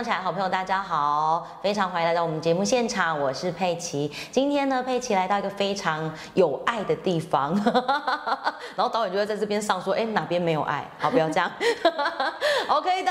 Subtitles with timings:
[0.00, 4.10] 上起来，好朋友大家好，非常欢迎来到我们节目现场，我是佩奇。
[4.30, 7.54] 今天呢，佩奇来到一个非常有爱的地方，
[8.74, 10.88] 然后导演就会在这边上说，哎，哪边没有爱？
[10.98, 11.50] 好，不要这样。
[12.68, 13.10] OK 的，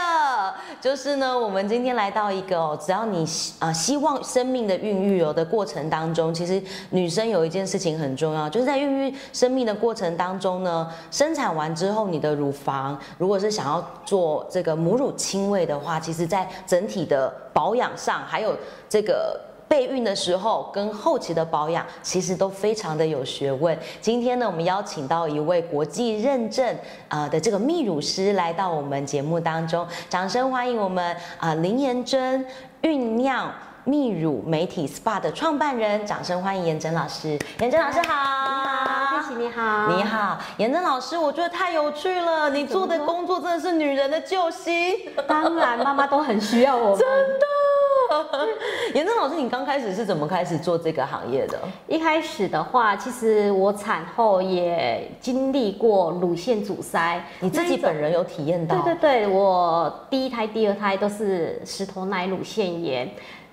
[0.82, 3.24] 就是呢，我们今天来到一个哦，只要你
[3.60, 18.56] 啊希望生命的孕育哦的过程当中，其实女生有一件事情很重要，就是在孕育生命的过程当中呢，生产完之后，你的乳房如果是想要做这个母乳亲喂的话，其实在整整体的保养上，还有
[18.88, 23.78] 这个备孕的时候跟后期的保养，其实都非常的有学问。
[24.00, 26.78] 今天呢，我们邀请到一位国际认证
[27.10, 32.46] 啊的这个泌乳师来到我们节目当中，掌声欢迎我们啊林妍珍
[32.82, 33.52] 酝酿
[33.86, 37.38] 泌乳媒体 SPA 的创办人，掌声欢迎妍珍老师。
[37.60, 44.98] 妍珍老师好，奇你好，你好，妍珍老师，我觉得太有趣了，你做的工作真的是女人的救星。
[45.28, 46.98] 当然，妈妈都很需要我们。
[46.98, 48.48] 真的，
[48.96, 51.60] 严正老师，你刚开始是怎么开始做这个行业的？
[51.88, 58.82] 一开始的话，其实我产后也经历过乳腺阻塞，你自己本人有体验到？
[58.82, 63.08] 对对对，我第一胎、第二胎都是石头奶乳腺炎。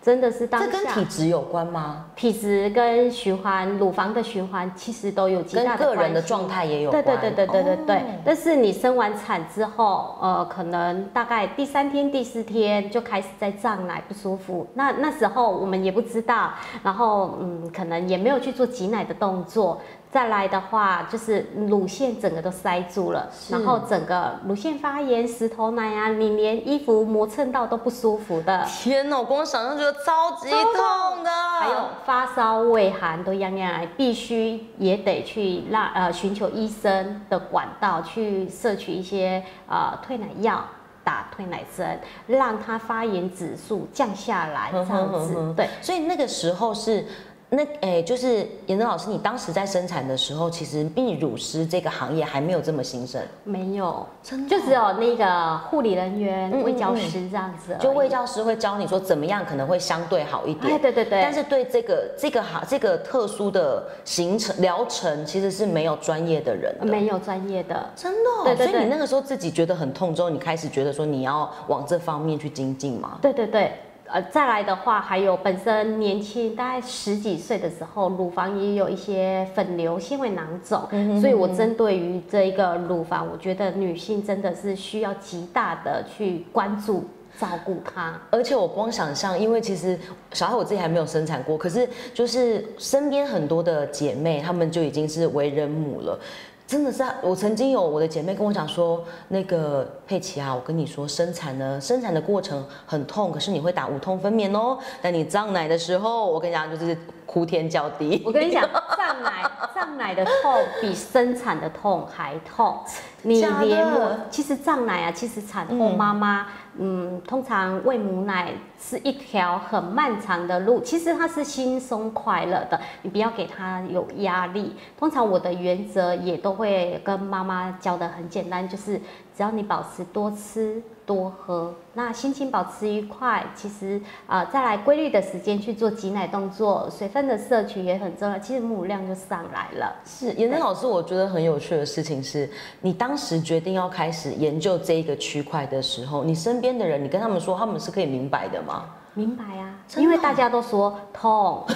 [0.06, 2.04] 真的是当这跟体质有关吗？
[2.14, 7.02] 体质跟循环乳房的循环其实都有极大的个人的状态也有关。
[7.02, 8.02] 对对对对对对对。
[8.24, 14.64] 但是你生完产之后，呃，可能大概第三天、第四天就开始在胀奶不舒服。
[14.74, 16.52] 那那时候我们也不知道，
[16.84, 19.80] 然后嗯，可能也没有去做挤奶的动作。
[20.17, 28.64] 再来的话，就是乳腺整个都塞住了，然后整个乳腺发炎、石头奶啊，你连衣服磨蹭到都不舒服的。
[28.64, 31.31] 天哪，我光想象觉得超级痛的。
[31.61, 40.64] 还有发烧、畏寒都样样来，必须也得去让呃寻求医生的管道去摄取一些呃退奶药，
[41.05, 45.53] 打退奶针，让它发炎指数降下来，这样子。
[45.55, 47.05] 对，所以那个时候是。
[47.48, 73.18] 那诶，就是严正老师，你当时在生产的时候，其实泌乳师这个行业还没有这么兴盛，没有，真的，就只有那个护理人员、卫教师这样子，就卫教师会教你说怎么样可能会相对好一点，对对对，但是对这个这个行这个特殊的行程疗程，其实是没有专业的人，没有专业的，真的，对对对，所以你那个时候自己觉得很痛之后，你开始觉得说你要往这方面去精进吗？
[73.22, 73.72] 对对对。
[74.09, 80.81] 呃，再来的话，还有本身年轻，大概十几岁的时候，乳房也有一些粉瘤、纤维囊肿，
[81.21, 87.05] 所以我针对于这一个乳房，我觉得女性真的是需要极大的去关注、
[87.39, 88.19] 照顾它。
[88.31, 89.99] 而且我光想象，因为其实
[90.33, 96.19] 小孩我自己还没有生产过，可是就是身边很多的姐妹，她们就已经是为人母了。
[96.66, 104.76] 真的是，我曾经有我的姐妹跟我讲说，那个佩奇啊，我跟你说，生产呢，生产的过程很痛，可是你会打无痛分娩哦。
[105.00, 108.21] 但你胀奶的时候，我跟你讲，就是哭天叫地。
[108.26, 112.78] 我跟你讲，胀奶胀奶的痛比生产的痛还痛。
[113.22, 116.46] 你连我其实胀奶啊，其实产后妈妈。
[116.78, 124.76] 嗯，通常喂母奶是一条很漫长的路，其实它是轻松快乐的，你不要给她有压力。
[124.98, 128.98] 通常我的原则也都会跟妈妈教的很简单，就是
[129.34, 130.82] 只要你保持多吃。
[131.06, 133.47] 多喝，那心情保持愉快。
[133.55, 138.39] 其实啊，再来规律的时间去做挤奶动作，水分的摄取也很重要。
[138.39, 139.94] 其实母乳量就上来了。
[140.05, 142.50] 是，严真老师，我觉得很有趣的事情是，
[142.81, 148.84] 你当时决定要开始研究这一个区块的时候，你身边的人，你跟他们说，他们是可以明白的吗？
[149.15, 151.65] 明白啊，因为大家都说痛，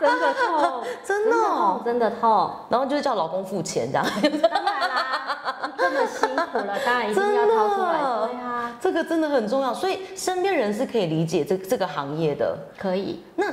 [0.00, 2.50] 真的痛，真的痛，真的痛。
[2.68, 4.04] 然后就是叫老公付钱这样。
[4.50, 5.43] 当然啦，
[5.84, 7.98] 这么辛苦了，当然一定要掏出来。
[8.28, 12.56] 对啊，这个真的很重要，所以身边人是可以理解这这个行业的。
[12.78, 13.22] 可以。
[13.36, 13.52] 那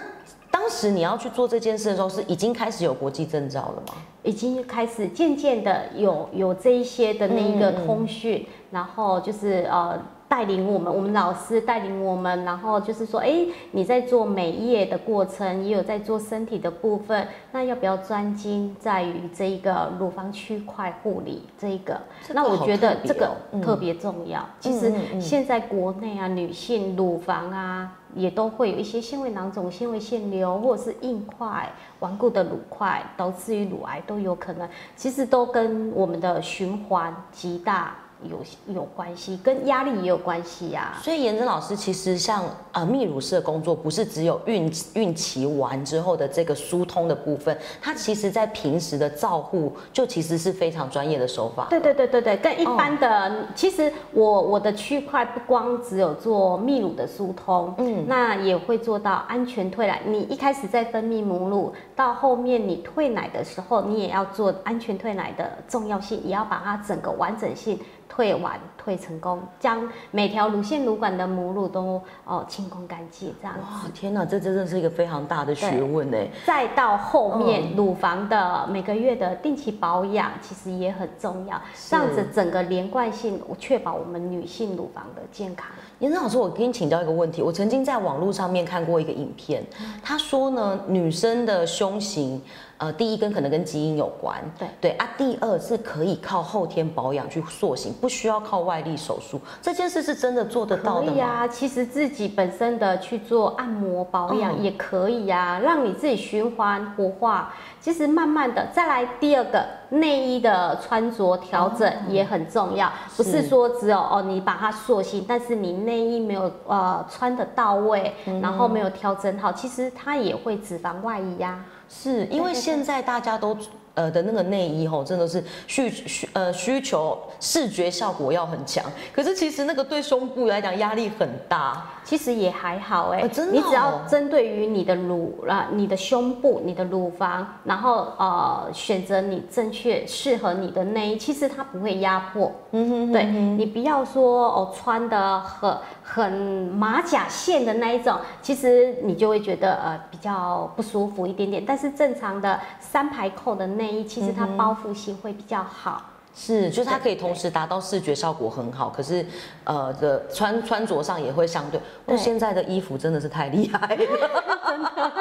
[0.50, 3.96] 当时你要去做这件事的时候，是已经开始有国际证照了吗？
[4.24, 10.00] 已经开始渐渐的有有这一些的那一个通讯，然后就是呃。
[10.32, 22.00] 带领我们，我们老师带领我们，然后就是说，哎，你在做美业的过程，也有在做身体的部分，那要不要专精在于这一个乳房区块护理这一个？
[22.34, 24.42] 那我觉得这个特别重要。
[24.62, 31.70] 其实现在国内啊，女性乳房啊，也都会有一些纤维囊肿、纤维腺瘤，或者是硬块、
[32.00, 34.66] 顽固的乳块，导致于乳癌都有可能。
[34.96, 37.96] 其实都跟我们的循环极大。
[38.24, 51.68] 有有关系，跟压力也有关系呀、所以颜真老师其实像呃泌乳师的工作，不是只有孕孕期完之后的这个疏通的部分，它其实在平时的照护就其实是非常专业的手法。
[51.70, 60.02] 对对对对对，跟一般的，其实我我的区块不光只有做泌乳的疏通，嗯，那也会做到安全退奶。
[60.06, 73.62] 你一开始在分泌母乳，到后面你退奶的时候，你也要做安全退奶的重要性，也要把它整个完整性退完、退成功，将每条乳腺乳管的母乳都哦清空干净，这样子。
[73.62, 76.18] 哇，天哪，这真的是一个非常大的学问呢。
[76.44, 85.68] 再到后面乳房的每个月的定期保养，其实也很重要，这样子整个连贯性，我确保我们女性乳房的健康。
[86.00, 89.64] 严正老师，我跟你请教一个问题，我曾经在网络上面看过一个影片，
[90.02, 92.42] 他说呢，女生的胸型，
[92.78, 94.68] 呃，第一跟可能跟基因有关，对。
[94.80, 101.12] 对啊，第二是可以靠后天保养去塑形，不需要靠外力手术，这件事是真的做得到的吗？
[101.12, 104.64] 可以啊，其实自己本身的去做按摩保养嗯。
[104.64, 107.54] 也可以啊，让你自己循环活化。
[107.80, 123.56] 其实慢慢的，再来第二个内衣的穿着调整也很重要，不是是说只有哦你把它塑形，但是你内衣没有呃穿的到位，然后没有调整好，其实它也会脂肪外移呀、是因为现在大家都
[123.94, 128.84] 呃的那个内衣吼，真的是需需呃需求视觉效果要很强，
[129.14, 131.86] 可是其实那个对胸部来讲压力很大。
[132.04, 142.52] 其实也还好哎、哦真的你只要哦针对于你的乳啊、你的胸部、你的乳房，然后呃选择你正确适合你的内衣，其实它不会压迫。
[142.72, 145.78] 嗯哼对你不要说哦穿的很
[146.14, 151.64] 很马甲线的那一种，其实你就会觉得呃比较不舒服一点点。
[151.66, 156.04] 但是正常的三排扣的内衣，其实它包覆性会比较好。
[156.36, 159.26] 是，就是它可以同时达到视觉效果很好，可是
[159.64, 161.80] 呃的穿穿着上也会相对。
[162.06, 165.21] 对哦，现在的衣服真的是太厉害了，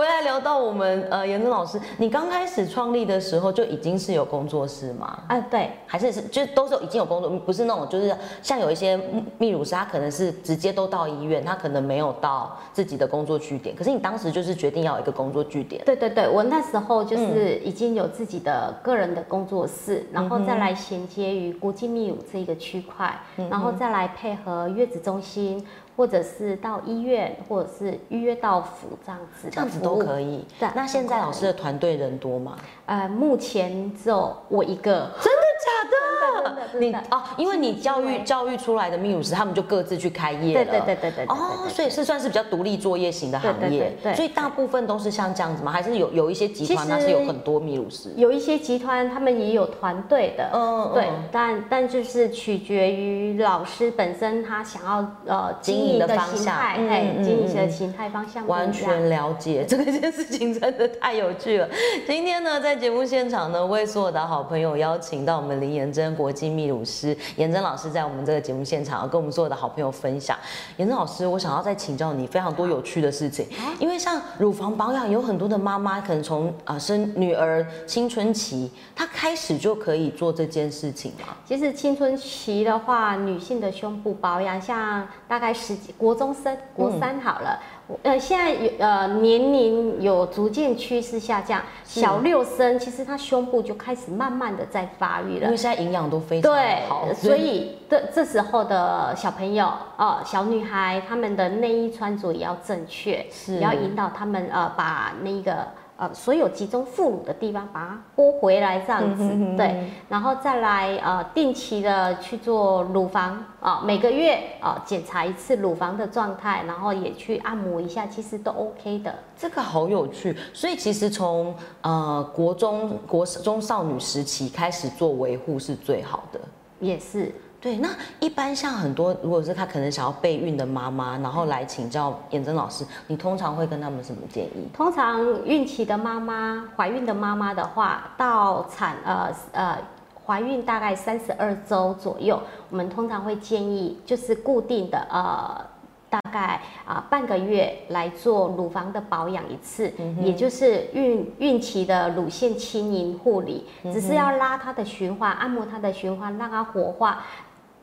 [0.00, 5.18] 回来聊到我们呃严正老师，你刚开始创立的时候就已经是有工作室吗？
[5.28, 8.96] 啊、对，还是是就都是已经有工作，不是那种就是像有一些
[9.38, 13.76] 泌乳师，他可能是直接都到医院，他可能没有到自己的工作据点。
[13.76, 23.14] 可是你当时就是决定要有一个工作据点，对对对，我那时候就是已经有自己的个人的工作室，然后再来衔接于国际泌乳这一个区块，
[23.50, 25.62] 然后再来配合月子中心，
[26.00, 30.66] 或者是到医院，或者是预约到府这样子这样子都可以对。
[30.74, 32.56] 那现在老师的团队人多吗？
[32.86, 36.00] 呃，目前只有我一个，真的假的？
[36.32, 40.64] 真的真的你哦，因为你教育教育出来的秘鲁师，他们就各自去开业了。
[40.64, 45.70] 对对对对对哦，所以是算是比较独立作业型的行业对，对所以大部分都是像这样子吗？
[45.70, 48.10] 还是有有一些集团它是有很多秘鲁师？
[48.16, 61.68] 有一些集团他们也有团队的，嗯对，但但就是取决于老师本身他想要呃经营的的方向形态，嗯哎、嗯经营的嗯形态方向完全了解这个件事情，真的太有趣了。
[62.06, 70.36] 今天呢，在节目现场呢，为所有的好朋友邀请到我们林妍珍国际泌乳师妍珍老师，在我们这个节目现场，跟我们所有的好朋友分享。
[70.76, 73.46] 妍珍老师，我想要再请教你非常多有趣的事情，
[73.78, 81.34] 因为像乳房保养，有很多的妈妈可能从啊、生女儿青春期，她开始就可以做这件事情嘛。
[81.46, 95.44] 其实青春期的话，女性的胸部保养，像大概十几国中生、国三好了，我呃现在有呃年龄有逐渐趋势下降，小六生其实他胸部就开始慢慢的在发育了。
[95.44, 95.56] 因为。
[95.56, 103.54] 现在营养都非常对好，，所以这这时候的小朋友哦、小女孩，她们的内衣穿着也要正确，是。
[103.54, 105.66] 也要引导她们呃把那个
[106.00, 119.14] 呃所有集中副乳的地方把它拨回来这样子，嗯哼哼对，然后再来呃定期的去做乳房啊、每个月啊、检查一次乳房的状态，然后也去按摩一下，其实都 OK 的。
[119.36, 126.40] 这个好有趣，所以其实从呃国中国中少女时期开始做维护是最好的。
[126.80, 127.30] 也是，
[127.60, 127.88] 对，那
[128.20, 134.68] 一般像很多如果是她可能想要备孕的妈妈，然后来请教妍珍老师，你通常会跟他们什么建议？
[134.72, 139.78] 通常孕期的妈妈、怀孕的妈妈的话，到产呃呃
[140.26, 142.40] 怀孕大概三十二周左右，
[142.70, 145.64] 我们通常会建议就是固定的呃。
[146.10, 157.22] 大概啊、半个月来做乳房的保养一次，也就是孕孕期的乳腺轻盈护理，只是要拉它的循环，按摩它的循环，让它活化。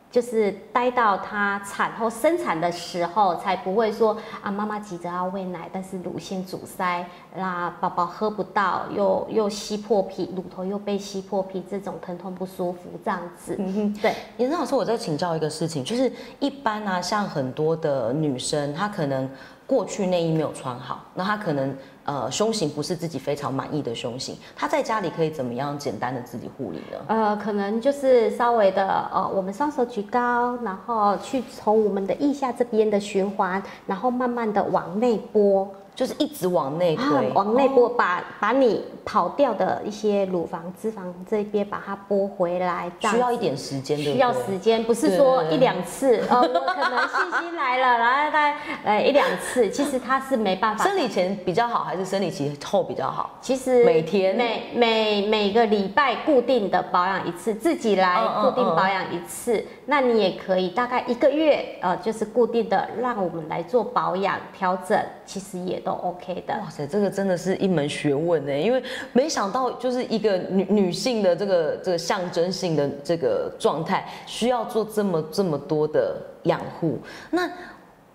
[0.09, 13.55] 就是待到她产后生产的时候，才不会说啊，妈妈急着要喂奶，但是乳腺阻塞，那宝宝喝不到，又又吸破皮，乳头又被吸破皮，这种疼痛不舒服这样子。
[13.59, 14.15] 嗯哼，对。
[14.37, 19.29] 严正老师，我再请教一个事情，就是一般呢，像很多的女生，她可能
[19.65, 21.75] 过去内衣没有穿好，那她可能。
[22.07, 26.97] 呃，胸型不是自己非常满意的胸型，他在家里可以怎么样简单的自己护理呢？
[27.09, 35.67] 呃，可能就是稍微的，呃，我们双手举高，然后去从我们的腋下这边的循环，然后慢慢的往内拨。
[35.97, 50.83] 就是一直往内推，往内拨，把把你跑掉的一些乳房脂肪这边把它拨回来，需要一点时间，需要时间，不是说一两次，呃，我可能信心来了，然后概 呃一两次，其实它是没办法。
[50.83, 53.31] 生理前比较好，还是生理期后比较好？
[53.41, 65.81] 其实每天每每每个礼拜固定的保养一次，自己来固定保养一次，那你也可以大概一个月，呃，就是固定的让我们来做保养调整，其实也。
[65.87, 76.99] 都 OK 的，哇塞，这个真的是一门学问呢，因为没想到就是一个女女性的这个这个象征性的这个状态，需要做这么这么多的养护。
[77.31, 77.49] 那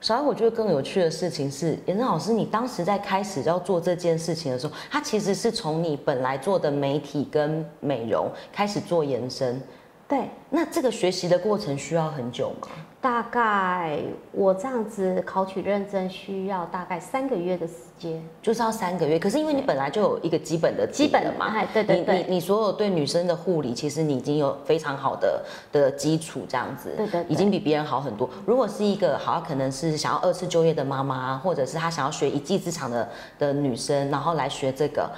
[0.02, 9.58] 小艾，我觉得更有趣的事情是，严正老师，你当时在开始要做这件事情的时候，它其实是从你本来做的媒体跟美容开始做延伸。
[10.06, 12.68] 对，那这个学习的过程需要很久吗？
[13.02, 13.98] 大概
[14.30, 19.18] 我这样子考取认证需要大概三个月的时间，就是要三个月。
[19.18, 28.30] 可是因为你本来就有一个基本的基本的嘛，对对对，你你所有对女生的护理，其实你已经有非常好的的基础，这样子，对对，已经比别人好很多。
[28.46, 35.10] 如果是一个好，可能是想要二次就业的妈妈，或者是她想要学一技之长的的女生，然后来学这个，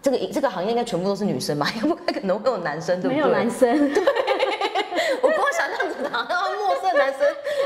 [0.00, 1.66] 这个这个行业应该全部都是女生吧？
[1.82, 3.16] 要不可能会有男生，对不对？
[3.16, 4.04] 没有男生，对。
[5.20, 7.20] 我跟我想象中好像陌生男生，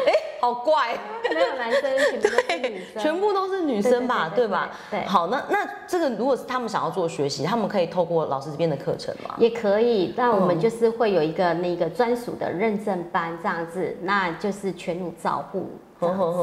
[0.07, 0.13] 哎，
[0.47, 0.97] 好怪，
[1.35, 4.71] 没有男生，全部都是女生，全部都是女生吧，对吧？
[4.89, 5.05] 对。
[5.05, 9.35] 好，那那这个如果是他们想要做学习，他们可以透过老师这边的课程吗？
[9.39, 15.69] 也可以，那我们就是会有一个那个专属的认证班这样子，那就是全乳照护，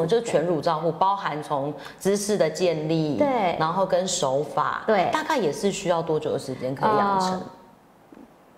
[0.06, 7.42] 就是全乳照护，包含从姿势的建立，对，然后跟手法，对，大概也是需要多久的时间可以养成？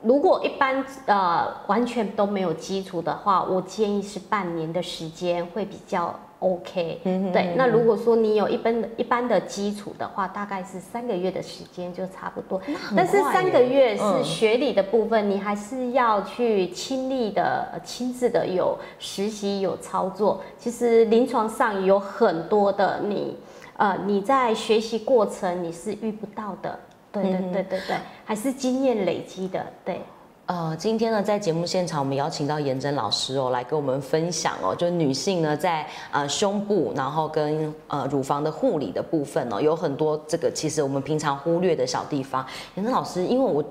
[0.06, 7.02] 如果一般呃完全都没有基础的话，我建议是半年的时间会比较 OK。
[7.06, 12.62] 嗯对，那如果说你有一般的一般的基础的话，大概是三个月的时间就差不多。
[12.96, 20.40] 但是三个月是学理的部分，你还是要去亲历的、亲自的有实习、有操作。
[20.60, 23.36] 其实临床上有很多的你
[23.78, 26.78] 呃你在学习过程你是遇不到的。
[27.22, 29.66] 对对对对对，还是经验累积的。
[29.84, 30.02] 对，
[30.46, 42.46] 呃，今天呢，在节目现场，我们邀请到颜真老师哦，来跟我们分享哦，就女性呢，在呃胸部，然后跟呃乳房的护理的部分哦，有很多这个其实我们平常忽略的小地方。
[42.76, 43.64] 颜真老师，因为我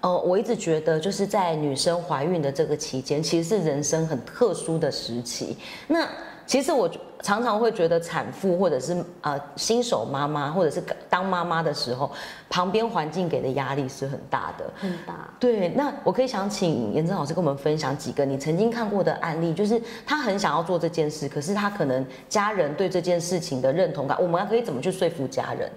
[0.00, 5.56] 呃我一直觉得，就是在女生怀孕的这个期间，其实是人生很特殊的时期。
[5.86, 6.08] 那
[6.46, 6.90] 其实我。
[7.22, 12.10] 常常会觉得产妇或者是呃新手妈妈或者是当妈妈的时候，
[12.50, 14.70] 旁边环境给的压力是很大的。
[14.76, 15.14] 很大。
[15.38, 25.70] 对，那我可以想请严正老师跟我们分享几个你曾经看过的案例，就是他很想要做这件事，可是他可能家人对这件事情的认同感，我们可以怎么去说服家人？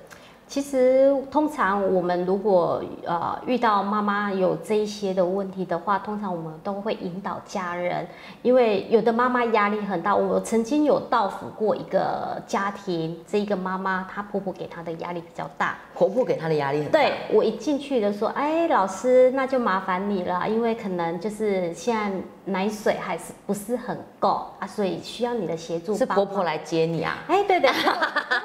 [0.47, 8.07] 其实，通常我们如果呃遇到妈妈有这一些的问题的话，通常我们都会引导家人，
[8.41, 10.15] 因为有的妈妈压力很大。
[10.15, 16.99] 我曾经有到访过一个家庭，这一个妈妈她婆婆给她的压力比较大，婆婆给她的压力很大。
[16.99, 22.11] 对我一进去就说，哎，老师，那就麻烦你了，因为可能就是现在
[22.45, 25.95] 奶水还是不是很够啊，所以需要你的协助。
[25.95, 27.17] 是婆婆来接你啊？
[27.27, 28.44] 哎，对对，婆婆一进门就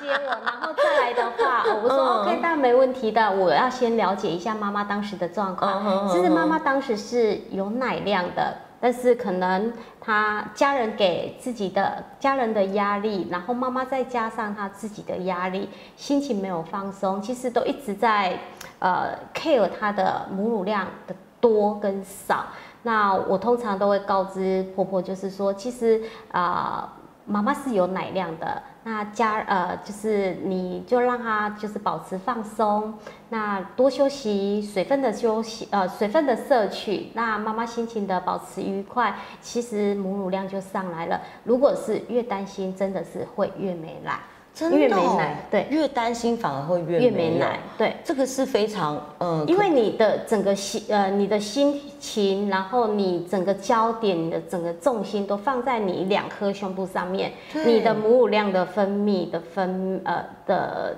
[0.00, 0.72] 接我，然后。
[0.76, 3.30] 再来的话， 我说 OK，当然没问题的。
[3.30, 6.08] 我要先了解一下妈妈当时的状况。
[6.08, 18.38] 其实妈妈当时是有奶量的，但是可能她家人给自己的家人的压力，然后妈妈再加上她自己的压力，心情没有放松，其实都一直在
[18.80, 22.44] 呃 care 她的母乳量的多跟少。
[22.82, 26.92] 那我通常都会告知婆婆，就是说，其实啊。
[27.26, 32.94] 妈妈是有奶量的，那加呃就是你就让他就是保持放松，
[33.30, 41.20] 那多休息，水分的休息呃水分的摄取，那妈妈心情的保持愉快，其实母乳量就上来了。
[41.44, 44.20] 如果是越担心，真的是会越没奶。
[44.54, 45.66] 真的、哦、越没奶对。
[45.68, 47.96] 越担心反而会越越没奶，对。
[48.04, 57.32] 这个是非常嗯，因为你的整个心呃，你的心情，然后你整个焦点，你的整个重心都放在你两颗胸部上面，
[57.66, 60.96] 你的母乳量的分泌的分呃的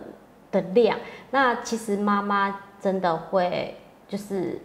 [0.52, 0.98] 的量，
[1.30, 3.75] 那其实妈妈真的会
[4.06, 4.60] 就是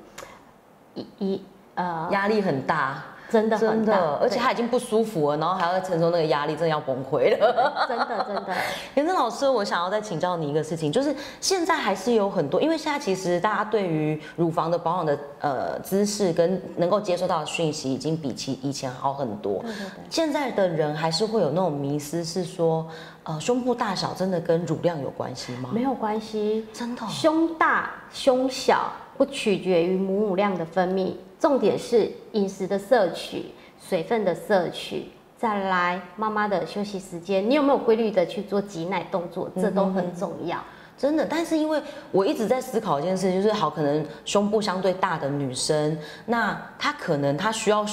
[0.94, 1.42] 一一
[1.76, 7.86] 呃，压力很大，真的真很大的，，而且对他已经不舒服了，然后还要承受那个压力，真的要崩溃了。
[7.88, 8.54] 真 的真的。
[8.96, 19.60] 严正 老师，我想要再请教你一个事情，就是现在还是有很多，因为现在其实大家对于乳房的保养的呃知识跟能够接收到的讯息，已经比起以前好很多。
[19.62, 22.86] 对对对现在的人还是会有那种迷思，是说，
[23.24, 25.70] 呃，胸部大小真的跟乳量有关系吗？
[25.72, 33.46] 没有关系，真的哦、胸大胸小不取决于母乳量的分泌，重点是饮食的摄取、
[33.80, 35.06] 水分的摄取，
[35.38, 40.58] 再来妈妈的休息时间，你有没有规律的去做挤奶动作，这都很重要。
[40.98, 47.84] 真的，但是因为我一直在思考一件事，就是好，可能胸部相对大的女生，那她可能她需要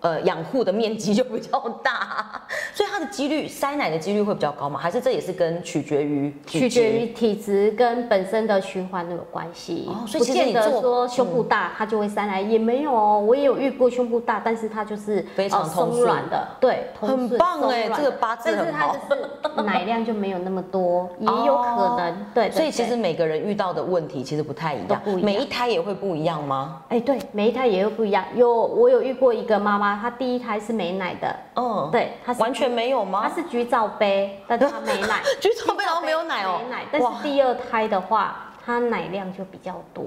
[0.00, 2.42] 呃养护的面积就比较大，
[2.74, 4.78] 所以它的几率塞奶的几率会比较高吗？
[4.80, 13.20] 还是这也是跟取决于体取决于体质跟本身的循环都有关系，哦所以不见得其实你做说胸部大它就会塞奶，也没有哦。
[13.20, 19.14] 我也有遇过胸部大，但是它就是非常松软的，对，很棒哎这个八字但是它很好就
[19.56, 25.20] 是奶量就没有那么多，也有可能， 对，对所以其实每个人遇到的问题其实不太一样，一样。
[25.22, 26.82] 每一胎也会不一样吗？
[26.88, 28.24] 哎，对，每一胎也会不一样。
[28.34, 33.28] 有我有遇过一个妈妈，她第一胎是没奶的，嗯，对，他是完全没有吗？
[33.28, 33.34] 他？
[33.34, 40.04] 是橘皂杯，但他没奶， 橘皂杯然后没有奶哦没奶，但是第二胎的话，他奶量就比较多。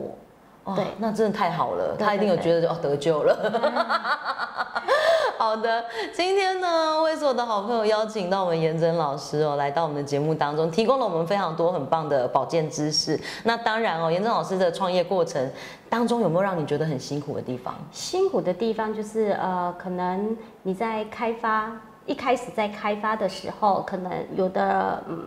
[0.66, 3.36] 哇对那真的太好了，对他一定有对觉得哦得救了。
[5.38, 13.18] 好的，今天呢，为所有的好朋友邀请到我们颜真老师哦，来到我们的节目当中，提供了我们非常多很棒的保健知识。
[13.44, 15.50] 那当然哦，颜真老师的创业过程
[15.90, 17.74] 当中，有没有让你觉得很辛苦的地方？
[17.90, 21.72] 辛苦的地方就是呃，可能你在开发
[22.06, 25.26] 一开始在开发的时候，可能有的嗯，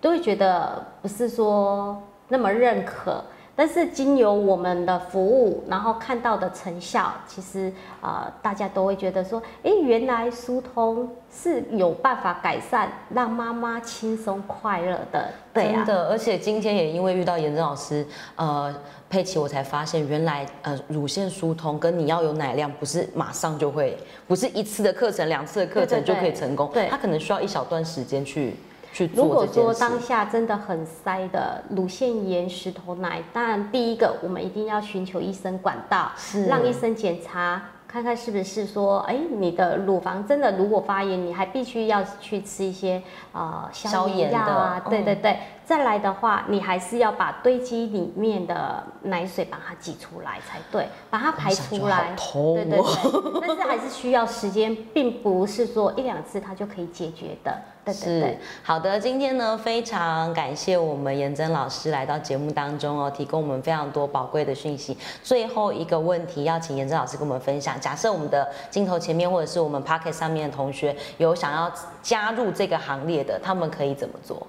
[0.00, 3.22] 都会觉得不是说那么认可。
[3.56, 15.28] 但是经由我们的服务，然后看到的成效，其实呃大家都会觉得说，哎，原来疏通是有办法改善，让妈妈轻松快乐的。
[15.52, 18.74] 对啊，真的，而且今天也因为遇到严正老师，呃，
[19.08, 26.88] 佩奇，我才发现原来呃乳腺疏通跟你要有奶量，不是马上就会，不是一次的课程、两次的课程就可以成功，对。
[26.88, 28.56] 它可能需要一小段时间去
[28.94, 29.46] 去如果。
[29.46, 37.60] 说当下真的很塞的乳腺炎、石头奶，当然第一个我们一定要寻求医生管道，是让医生检查。
[37.86, 43.00] 看看是不是说，哎，你的乳房真的如果发炎，你还必须要去吃一些
[43.32, 45.38] 呃消消炎药啊，对嗯对对。
[45.66, 52.12] 再来的话，你还是要把堆积里面的奶水把它挤出来才对，把它排出来。
[52.16, 57.56] 痛对对哦对，但是还是需要时间，并不是说一两次它就可以解决的。
[57.84, 58.38] 对对是对。
[58.62, 64.96] 好的，今天呢非常感谢我们颜真老师来到节目当中哦，提供我们非常多宝贵的讯息。
[65.22, 71.72] 最后一个问题要请颜真老师跟我们分享，假设我们的镜头前面或者是我们 Pocket 上面的同学有想要
[72.02, 74.46] 加入这个行列的，他们可以怎么做？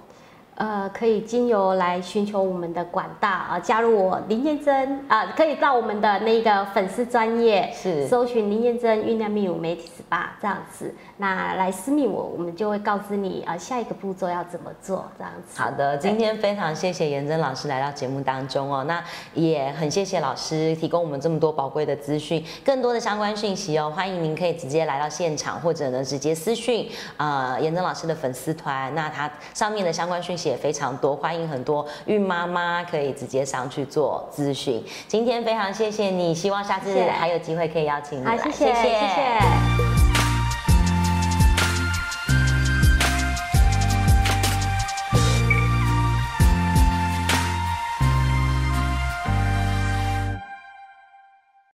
[0.56, 8.06] 呃，可以经由来寻求我们的管道啊，加入我林燕珍啊，可以到我们的那个粉丝专业是。
[8.08, 15.60] 搜寻林燕珍酝酿秘乳媒体 SPA 这样子，那来私密我，我们就会告知你啊下一个步骤要怎么做这样子。
[15.60, 19.02] 好的，今天非常谢谢颜真老师来到节目当中哦，那
[19.34, 26.88] 也很谢谢老师提供我们这么多宝贵的资讯，更多的相关讯息哦，欢迎您可以直接来到现场，或者呢直接私讯
[27.18, 34.82] 啊颜真老师的粉丝团，那他上面的相关讯息也非常多，欢迎很多孕妈妈可以直接上去做咨询。
[35.08, 38.66] 今天非常谢谢你，希望下次还有机会可以邀请你好，来，谢谢。
[38.74, 39.95] 谢谢